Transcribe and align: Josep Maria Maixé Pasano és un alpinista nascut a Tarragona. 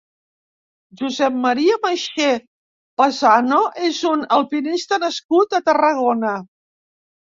Josep 1.01 1.37
Maria 1.43 1.75
Maixé 1.83 2.31
Pasano 3.03 3.63
és 3.93 4.03
un 4.17 4.27
alpinista 4.41 5.03
nascut 5.09 5.59
a 5.59 5.65
Tarragona. 5.73 6.39